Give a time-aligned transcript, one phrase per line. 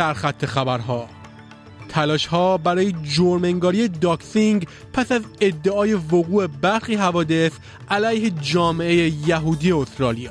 [0.00, 1.08] سرخط خبرها.
[1.88, 7.52] تلاش ها برای جرمنگاری داکسینگ پس از ادعای وقوع برخی حوادث
[7.90, 10.30] علیه جامعه یهودی استرالیا.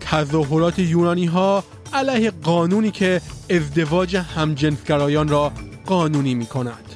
[0.00, 3.20] تظاهرات یونانی ها علیه قانونی که
[3.50, 5.52] ازدواج همجنسگرایان را
[5.86, 6.94] قانونی می کند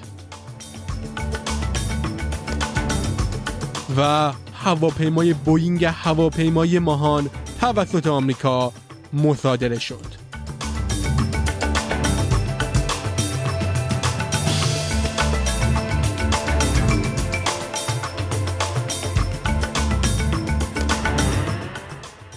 [3.97, 7.31] و هواپیمای بوینگ هواپیمای ماهان
[7.63, 8.73] توسط آمریکا
[9.13, 10.07] مصادره شد.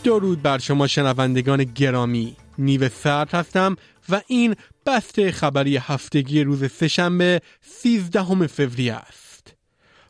[0.03, 2.35] درود بر شما شنوندگان گرامی.
[2.57, 3.75] نیو سرد هستم
[4.09, 9.24] و این بسته خبری هفتگی روز سهشنبه 13 فوریه است.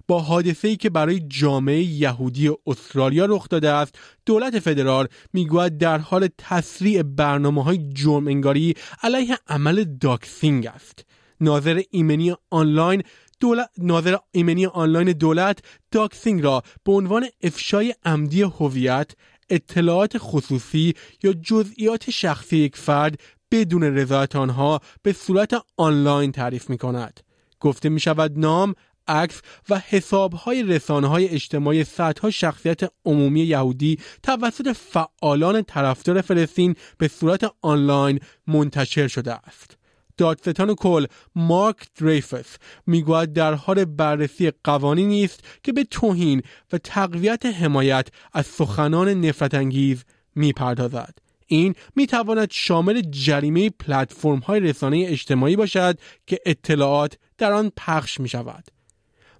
[0.07, 6.29] با حادثه که برای جامعه یهودی استرالیا رخ داده است دولت فدرال می‌گوید در حال
[6.37, 11.05] تسریع برنامه های جرم انگاری علیه عمل doxxing است
[11.41, 13.03] ناظر ایمنی آنلاین
[13.39, 15.59] دولت ناظر ایمنی آنلاین دولت
[15.91, 19.11] doxxing را به عنوان افشای عمدی هویت
[19.49, 23.19] اطلاعات خصوصی یا جزئیات شخصی یک فرد
[23.51, 27.19] بدون رضایت آنها به صورت آنلاین تعریف می کند.
[27.59, 28.75] گفته می شود نام،
[29.07, 37.07] عکس و حسابهای رسانه های اجتماعی صدها شخصیت عمومی یهودی توسط فعالان طرفدار فلسطین به
[37.07, 39.77] صورت آنلاین منتشر شده است.
[40.17, 46.41] دادستان کل مارک دریفس می‌گوید در حال بررسی قوانینی است که به توهین
[46.73, 50.03] و تقویت حمایت از سخنان نفرت انگیز
[50.35, 57.71] می‌پردازد این می تواند شامل جریمه پلتفرم های رسانه اجتماعی باشد که اطلاعات در آن
[57.77, 58.74] پخش می شود.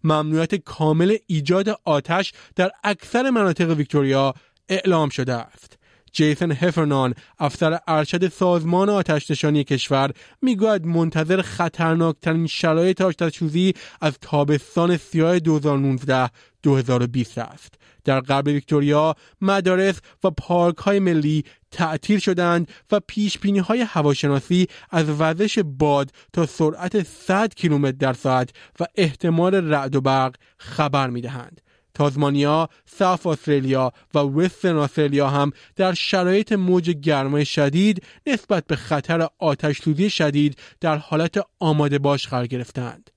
[0.05, 4.33] ممنوعیت کامل ایجاد آتش در اکثر مناطق ویکتوریا
[4.69, 5.77] اعلام شده است.
[6.15, 10.11] جیسن هفرنان افسر ارشد سازمان آتش نشانی کشور
[10.41, 16.29] می‌گوید منتظر خطرناکترین شرایط آتشسوزی از تابستان سیاه 2019
[16.63, 23.59] 2020 است در غرب ویکتوریا مدارس و پارک های ملی تعطیل شدند و پیش بینی
[23.59, 28.49] های هواشناسی از وزش باد تا سرعت 100 کیلومتر در ساعت
[28.79, 31.61] و احتمال رعد و برق خبر می دهند.
[31.95, 39.28] تازمانیا، ساف استرالیا و وسترن استرالیا هم در شرایط موج گرمای شدید نسبت به خطر
[39.39, 43.09] آتش سوزی شدید در حالت آماده باش قرار گرفتند.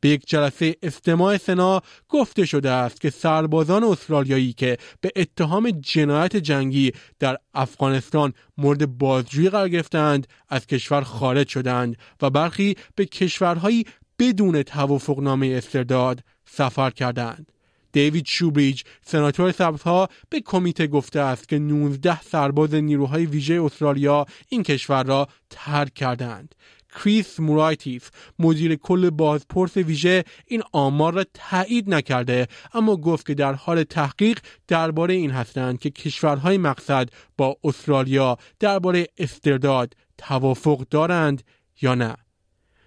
[0.00, 6.36] به یک جلسه استماع سنا گفته شده است که سربازان استرالیایی که به اتهام جنایت
[6.36, 13.84] جنگی در افغانستان مورد بازجویی قرار گرفتند از کشور خارج شدند و برخی به کشورهایی
[14.18, 17.52] بدون توافقنامه استرداد سفر کردند.
[17.92, 24.62] دیوید شوبریج سناتور سبزها به کمیته گفته است که 19 سرباز نیروهای ویژه استرالیا این
[24.62, 26.54] کشور را ترک کردند
[26.94, 33.52] کریس مورایتیس مدیر کل بازپرس ویژه این آمار را تایید نکرده اما گفت که در
[33.52, 41.42] حال تحقیق درباره این هستند که کشورهای مقصد با استرالیا درباره استرداد توافق دارند
[41.82, 42.16] یا نه.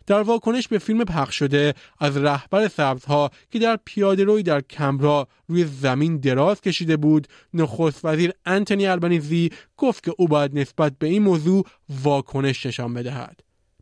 [0.08, 5.28] در واکنش به فیلم پخش شده از رهبر سبزها که در پیاده روی در کمرا
[5.47, 11.08] روی زمین دراز کشیده بود نخست وزیر انتونی البنیزی گفت که او باید نسبت به
[11.08, 13.40] این موضوع واکنش نشان بدهد.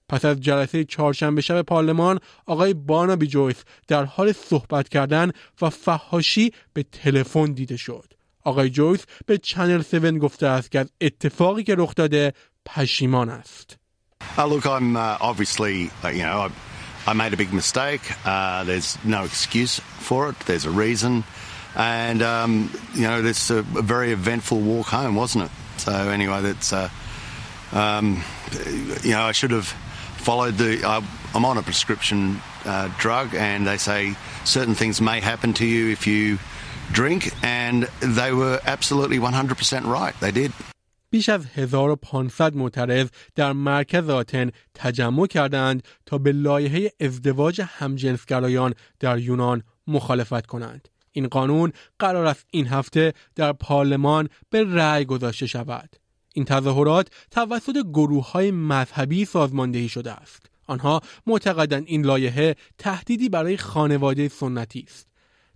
[0.09, 6.51] پس از جلسه چهارشنبه شب پارلمان آقای بارنابی جویس در حال صحبت کردن و فهاشی
[6.73, 8.13] به تلفن دیده شد.
[8.43, 12.33] آقای جویس به چنل 7 گفته است که از اتفاقی که رخ داده
[12.65, 13.80] پشیمان است.
[14.37, 16.49] Uh, look, I'm uh, obviously, uh, you know,
[17.05, 18.01] I, I, made a big mistake.
[18.25, 20.39] Uh, there's no excuse for it.
[20.41, 21.25] There's a reason.
[21.75, 25.51] And, um, you know, it's a, a, very eventful walk home, wasn't it?
[25.77, 26.89] So, anyway, that's, uh,
[27.73, 28.23] um,
[29.03, 30.83] you know, I should have followed the.
[30.85, 31.03] I,
[31.35, 34.15] am on a prescription uh, drug, and they say
[34.45, 36.39] certain things may happen to you if you
[36.91, 40.17] drink, and they were absolutely 100% right.
[40.19, 40.53] They did.
[41.11, 49.19] بیش از 1500 معترض در مرکز آتن تجمع کردند تا به لایحه ازدواج همجنسگرایان در
[49.19, 50.87] یونان مخالفت کنند.
[51.11, 55.95] این قانون قرار است این هفته در پارلمان به رأی گذاشته شود.
[56.33, 60.45] این تظاهرات توسط گروه های مذهبی سازماندهی شده است.
[60.67, 65.10] آنها معتقدند این لایحه تهدیدی برای خانواده سنتی است.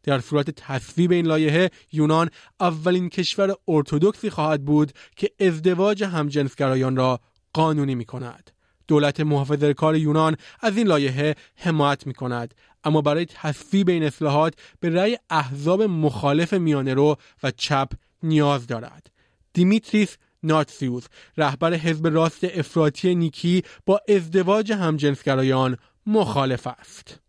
[0.06, 2.30] در صورت تصویب این لایحه یونان
[2.60, 7.20] اولین کشور ارتودکسی خواهد بود که ازدواج همجنسگرایان را
[7.54, 8.52] قانونی می کند.
[8.88, 12.54] دولت محافظه کار یونان از این لایحه حمایت می کند
[12.84, 17.90] اما برای تصویب این اصلاحات به رأی احزاب مخالف میانه رو و چپ
[18.24, 19.12] نیاز دارد.
[19.54, 21.06] دیمیتریس ناتسیوس
[21.38, 27.20] رهبر حزب راست افراطی نیکی با ازدواج همجنسگرایان مخالف است.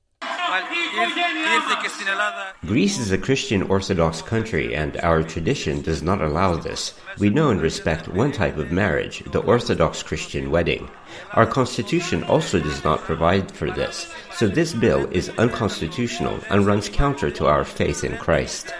[2.65, 6.81] Greece is a Christian Orthodox country, and our tradition does not allow this.
[7.19, 10.83] We know and respect one type of marriage, the Orthodox Christian wedding.
[11.33, 13.95] Our constitution also does not provide for this,
[14.37, 18.73] so this bill is unconstitutional and runs counter to our faith in Christ.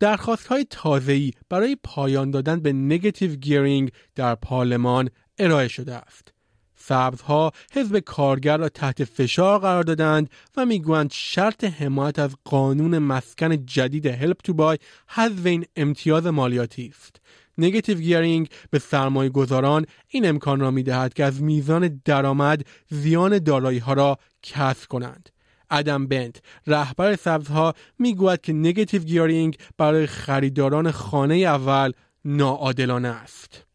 [0.00, 6.32] درخواست های تازه‌ای برای پایان دادن به نگتیو گیرینگ در پارلمان ارائه شده است.
[6.81, 13.65] سبزها حزب کارگر را تحت فشار قرار دادند و می‌گویند شرط حمایت از قانون مسکن
[13.65, 17.15] جدید هلپ تو بای حذف این امتیاز مالیاتی است
[17.57, 23.39] نگتیو گیرینگ به سرمایه گذاران این امکان را می دهد که از میزان درآمد زیان
[23.39, 25.29] دارایی ها را کسر کنند
[25.69, 31.91] ادم بنت رهبر سبزها می‌گوید که نگتیو گیرینگ برای خریداران خانه اول
[32.25, 33.65] ناعادلانه است.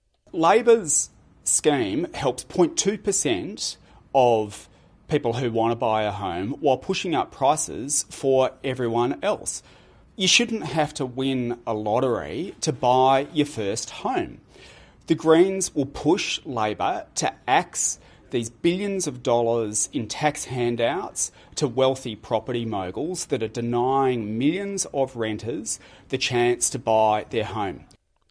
[1.49, 3.77] Scheme helps 0.2%
[4.15, 4.69] of
[5.09, 9.63] people who want to buy a home while pushing up prices for everyone else.
[10.17, 14.41] You shouldn't have to win a lottery to buy your first home.
[15.07, 18.01] The Greens will push Labor to axe
[18.31, 24.85] these billions of dollars in tax handouts to wealthy property moguls that are denying millions
[24.93, 25.79] of renters
[26.09, 27.85] the chance to buy their home.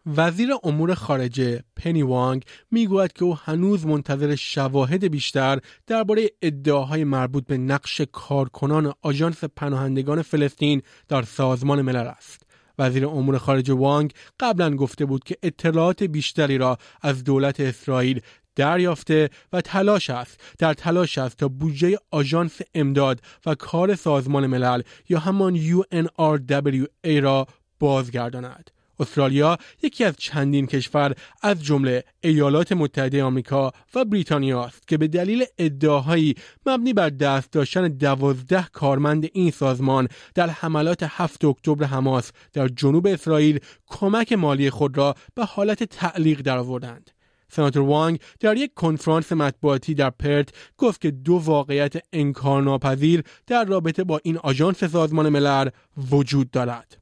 [0.05, 7.45] وزیر امور خارجه پنی وانگ می‌گوید که او هنوز منتظر شواهد بیشتر درباره ادعاهای مربوط
[7.45, 12.45] به نقش کارکنان آژانس پناهندگان فلسطین در سازمان ملل است.
[12.79, 18.21] وزیر امور خارجه وانگ قبلا گفته بود که اطلاعات بیشتری را از دولت اسرائیل
[18.55, 24.81] دریافته و تلاش است در تلاش است تا بودجه آژانس امداد و کار سازمان ملل
[25.09, 27.47] یا همان UNRWA را
[27.79, 34.97] بازگرداند استرالیا یکی از چندین کشور از جمله ایالات متحده آمریکا و بریتانیا است که
[34.97, 41.85] به دلیل ادعاهایی مبنی بر دست داشتن دوازده کارمند این سازمان در حملات 7 اکتبر
[41.85, 47.11] حماس در جنوب اسرائیل کمک مالی خود را به حالت تعلیق درآوردند.
[47.49, 54.03] سناتور وانگ در یک کنفرانس مطبوعاتی در پرت گفت که دو واقعیت انکارناپذیر در رابطه
[54.03, 55.69] با این آژانس سازمان ملل
[56.11, 56.97] وجود دارد.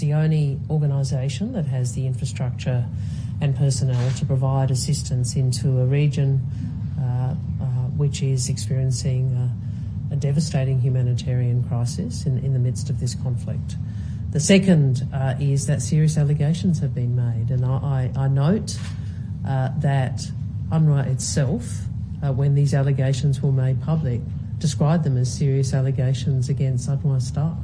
[0.00, 2.84] The only organisation that has the infrastructure
[3.40, 6.40] and personnel to provide assistance into a region
[6.98, 7.64] uh, uh,
[7.96, 9.32] which is experiencing
[10.10, 13.76] a, a, devastating humanitarian crisis in, in the midst of this conflict.
[14.32, 18.78] The second uh, is that serious allegations have been made, and I, I, I note
[19.46, 20.30] uh, that
[20.70, 21.82] UNRWA itself,
[22.22, 24.20] uh, when these allegations were made public,
[24.58, 27.58] described them as serious allegations against UNRWA staff.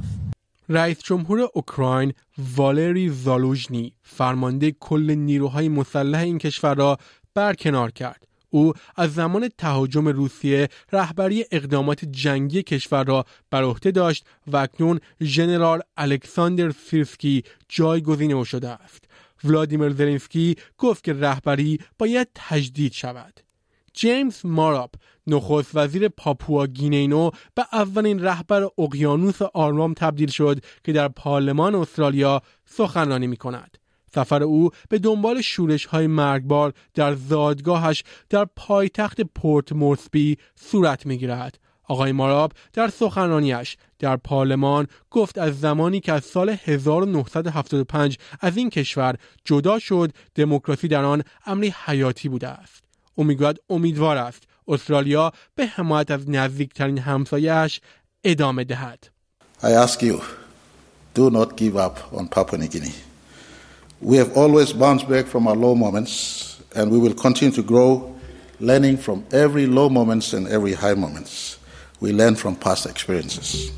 [0.69, 2.13] رئیس جمهور اوکراین
[2.55, 6.97] والری زالوژنی فرمانده کل نیروهای مسلح این کشور را
[7.33, 8.27] برکنار کرد.
[8.49, 14.99] او از زمان تهاجم روسیه رهبری اقدامات جنگی کشور را بر عهده داشت و اکنون
[15.21, 19.03] ژنرال الکساندر سیرسکی جایگزین او شده است.
[19.43, 23.39] ولادیمیر زلنسکی گفت که رهبری باید تجدید شود.
[23.93, 24.91] جیمز ماراپ
[25.27, 32.41] نخست وزیر پاپوا گینینو به اولین رهبر اقیانوس آرام تبدیل شد که در پارلمان استرالیا
[32.65, 33.77] سخنرانی می کند.
[34.15, 41.17] سفر او به دنبال شورش های مرگبار در زادگاهش در پایتخت پورت مورسبی صورت می
[41.17, 41.59] گیرد.
[41.83, 48.69] آقای ماراب در سخنرانیش در پارلمان گفت از زمانی که از سال 1975 از این
[48.69, 52.82] کشور جدا شد دموکراسی در آن امری حیاتی بوده است
[53.14, 57.80] او میگوید امیدوار است استرالیا به حمایت از نزدیکترین همسایهاش
[58.24, 59.08] ادامه دهد.
[59.62, 60.20] I ask you,
[61.14, 62.94] do not give up on Papua New Guinea.
[64.00, 66.12] We have always bounced back from our low moments
[66.76, 68.14] and we will continue to grow,
[68.60, 71.58] learning from every low moments and every high moments.
[72.00, 73.72] We learn from past experiences.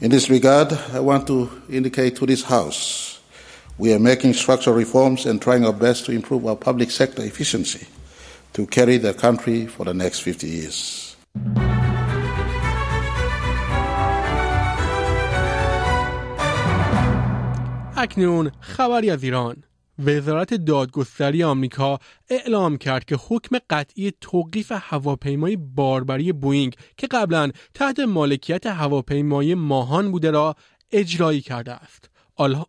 [0.00, 3.08] In this regard, I want to indicate to this House
[3.78, 7.86] we are making structural reforms and trying our best to improve our public sector efficiency.
[8.53, 11.15] To carry the country for the next 50 years.
[17.97, 19.63] اکنون خبری از ایران
[20.05, 27.99] وزارت دادگستری آمریکا اعلام کرد که حکم قطعی توقیف هواپیمای باربری بوینگ که قبلا تحت
[27.99, 30.55] مالکیت هواپیمای ماهان بوده را
[30.91, 32.09] اجرایی کرده است.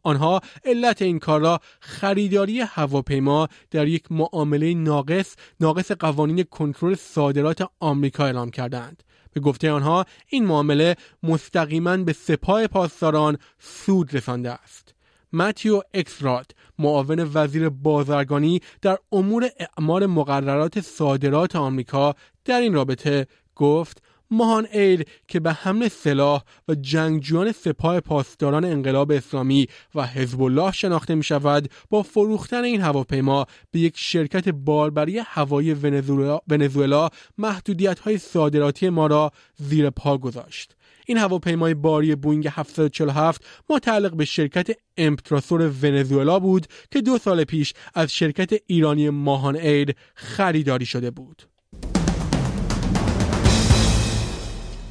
[0.03, 7.69] آنها علت این کار را خریداری هواپیما در یک معامله ناقص ناقص قوانین کنترل صادرات
[7.81, 9.03] آمریکا اعلام کردند.
[9.33, 14.95] به گفته آنها این معامله مستقیما به سپاه پاسداران سود رسانده است.
[15.33, 24.03] متیو اکسرات معاون وزیر بازرگانی در امور اعمال مقررات صادرات آمریکا در این رابطه گفت
[24.35, 30.73] ماهان ایر که به حمل سلاح و جنگجویان سپاه پاسداران انقلاب اسلامی و حزب الله
[30.73, 35.75] شناخته می شود با فروختن این هواپیما به یک شرکت باربری هوایی
[36.49, 40.77] ونزوئلا محدودیت های صادراتی ما را زیر پا گذاشت
[41.07, 47.75] این هواپیمای باری بوینگ 747 متعلق به شرکت امتراسور ونزوئلا بود که دو سال پیش
[47.95, 51.54] از شرکت ایرانی ماهان ایر خریداری شده بود.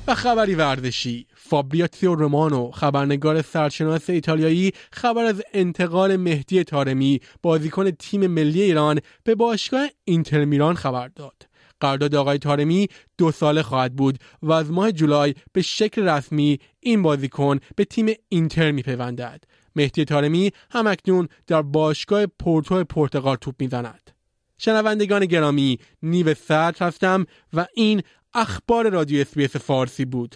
[0.07, 1.27] و خبری ورزشی.
[1.36, 9.36] فابریاتسیو رومانو خبرنگار سرشناس ایتالیایی خبر از انتقال مهدی تارمی بازیکن تیم ملی ایران به
[9.36, 11.48] باشگاه اینتر میلان خبر داد.
[11.79, 17.01] قرارداد آقای تارمی دو ساله خواهد بود و از ماه جولای به شکل رسمی این
[17.01, 19.43] بازیکن به تیم اینتر میپیوندد.
[19.75, 24.12] مهدی تارمی همکنون در باشگاه پورتو پرتغال توپ می‌زند.
[24.57, 28.01] شنوندگان گرامی نیو سرد هستم و این
[28.35, 30.35] اخبار رادیو اسپیس فارسی بود.